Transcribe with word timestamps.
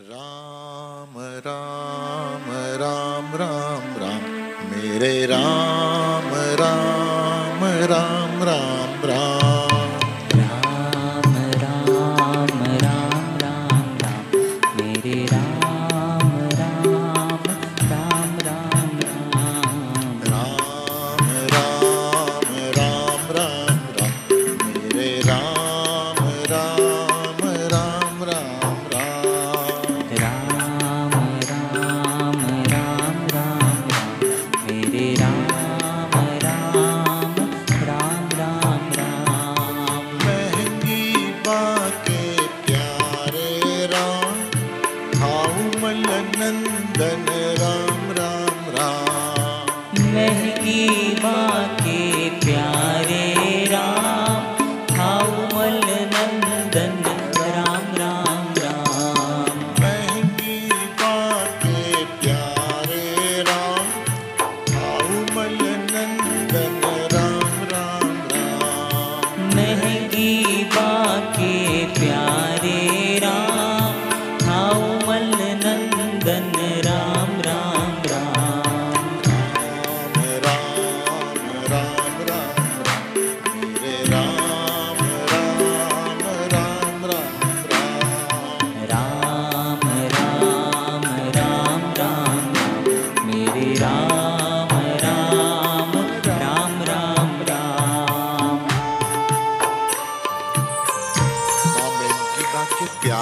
राम 0.00 1.14
राम 1.18 2.44
राम 2.80 3.36
राम 3.36 3.84
राम। 4.02 4.22
मेरे 4.70 5.26
राम 5.26 6.34
राम 6.34 7.64
राम 7.64 8.42
राम 8.42 8.83
महकी 50.14 51.03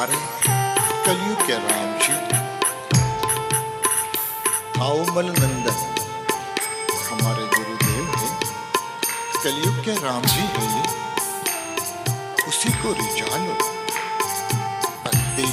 बाके 0.02 0.16
कलयुग 1.04 1.46
के 1.46 1.52
राम 1.52 1.90
जी। 1.98 2.12
हाउमल 4.80 5.26
नंदन 5.26 5.76
हमारे 7.10 7.44
गुरुदेव 7.44 8.04
हैं। 8.16 8.38
कलयुग 9.44 9.84
के 9.84 9.94
राम 9.94 10.22
जी 10.22 10.40
हैं 10.40 10.76
ये। 10.76 10.82
उसी 12.48 12.70
को 12.70 12.92
रिजानो 12.92 13.54
भक्ति 15.04 15.52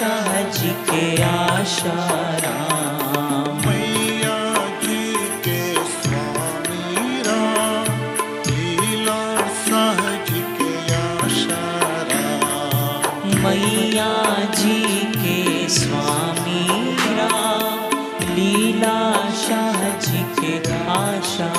शाह 0.00 0.28
जी 0.56 0.70
के 0.88 1.02
आशा 1.22 1.94
राम। 2.44 3.56
मैया 3.66 4.36
जी 4.84 5.02
के 5.46 5.58
स्वामी 5.94 7.20
राम 7.26 7.90
लीला 8.48 9.18
सहज 9.66 10.30
के 10.60 10.70
आशा 11.00 11.60
राम। 12.12 13.36
मैया 13.44 14.10
जी 14.60 14.78
के 15.16 15.38
स्वामी 15.78 16.66
राम 17.20 18.34
लीला 18.34 18.98
शाह 19.44 19.88
जी 20.06 20.22
के 20.40 20.54
आशा 20.98 21.52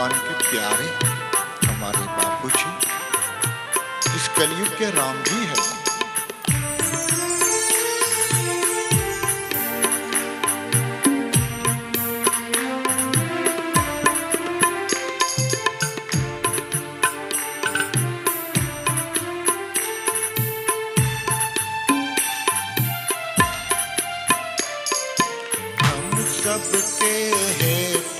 भगवान 0.00 0.12
के 0.26 0.34
प्यारे 0.50 0.86
हमारे 1.66 2.04
बापू 2.18 2.48
जी 2.48 4.16
इस 4.16 4.28
कलयुग 4.38 4.68
के 4.78 4.90
राम 4.96 5.16
भी 5.28 5.44
है। 5.46 5.68
सबके 26.42 27.12
हैं 27.60 28.19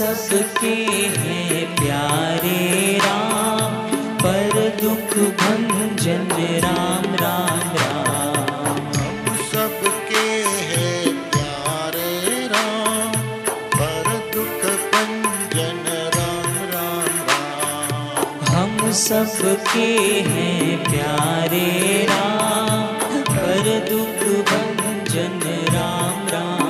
सबके 0.00 0.74
हैं 1.14 1.76
प्यारे 1.76 2.98
राम 2.98 3.74
पर 4.18 4.54
दुख 4.82 5.12
भंजन 5.40 6.28
राम 6.64 7.04
राम 7.14 7.58
राम। 7.72 8.38
हम 8.96 9.36
सबके 9.52 10.22
हैं 10.52 11.12
प्यारे 11.30 12.46
राम 12.46 13.12
पर 13.74 14.08
दुख 14.34 14.64
भंजन 14.94 15.84
राम 16.16 16.56
राम 16.72 17.20
राम। 17.28 18.54
हम 18.54 18.90
सबके 18.92 19.90
हैं 20.30 20.84
प्यारे 20.84 22.06
राम 22.06 22.82
पर 23.30 23.88
दुख 23.90 24.24
भंजन 24.52 25.40
राम 25.74 26.26
राम। 26.28 26.69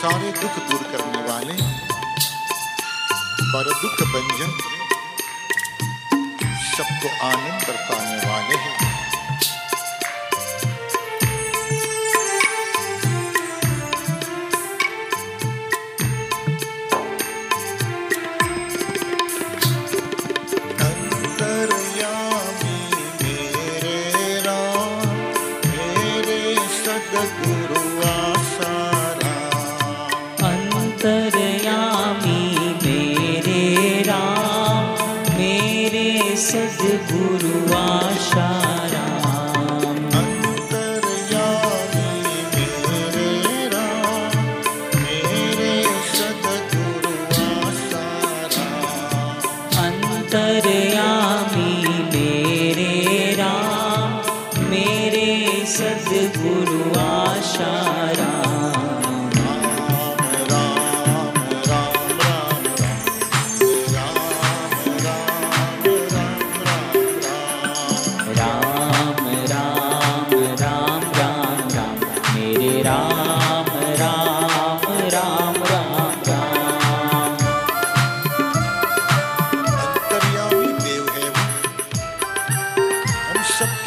सारे 0.00 0.30
दुख 0.32 0.54
दूर 0.68 0.82
करने 0.92 1.22
वाले। 1.22 1.54
पर 3.52 3.66
दुख 3.82 3.98
भंजन 4.12 4.52
सबको 6.76 7.08
आनंद 7.26 7.62
बरसाने 7.62 8.30
वाले 8.30 8.56
हैं। 8.56 8.89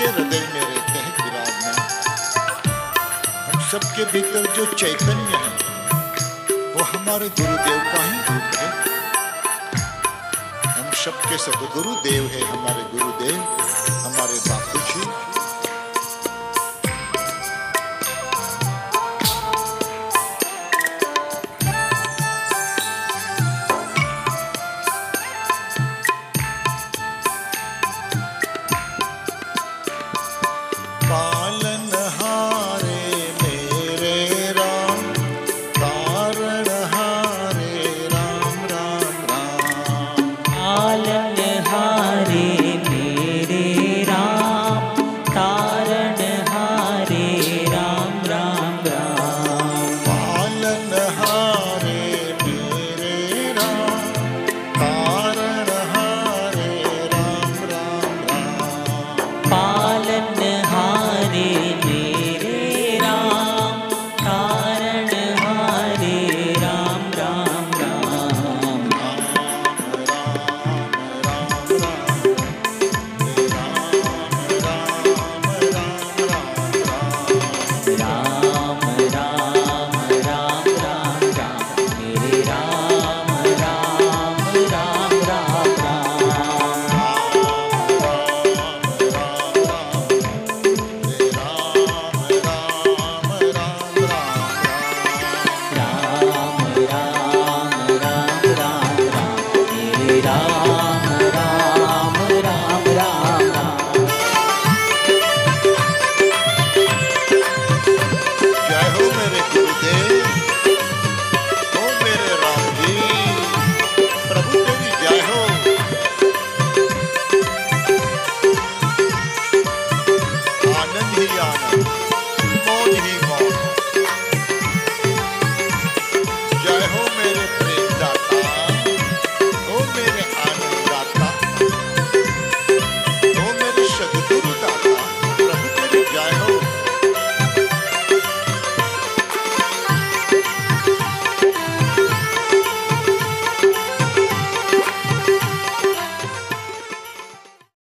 सबके 0.03 0.21
हृदय 0.21 0.39
में 0.53 0.61
रहते 0.61 0.99
हैं 0.99 1.11
विराजमान। 1.25 1.77
हम 3.45 3.61
सबके 3.71 4.05
भीतर 4.05 4.53
जो 4.55 4.65
चैतन्य 4.73 5.37
है, 5.37 5.51
वो 6.73 6.83
हमारे 6.83 7.29
गुरुदेव 7.29 7.79
का 7.93 8.01
ही 8.03 8.17
रूप 8.19 8.55
है। 8.55 8.67
हम 10.67 10.91
सबके 11.05 11.37
सब 11.37 11.67
गुरुदेव 11.73 12.23
है, 12.23 12.41
हमारे 12.41 12.83
गुरुदेव। 12.97 13.62